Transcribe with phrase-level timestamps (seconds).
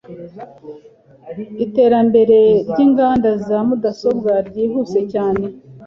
[1.65, 2.37] Iterambere
[2.69, 5.45] ryinganda za mudasobwa ryihuse cyane.